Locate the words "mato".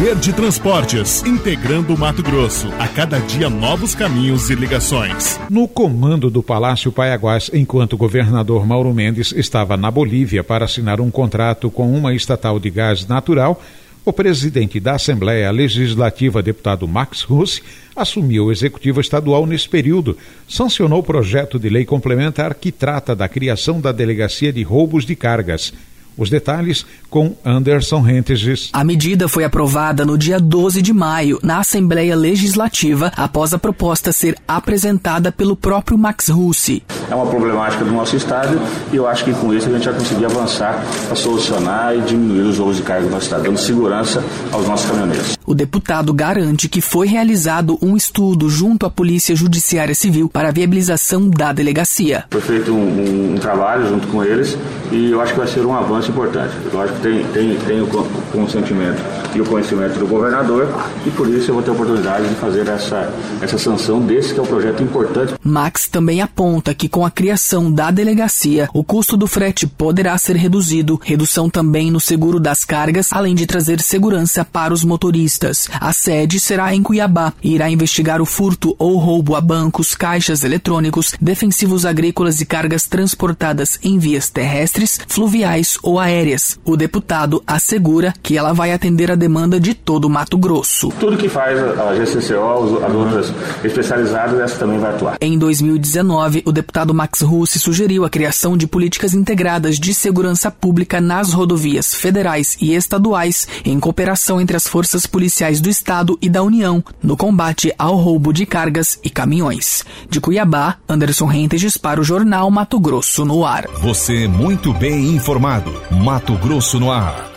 1.98-2.22, 90.10-90.38, 112.50-112.78, 115.90-116.34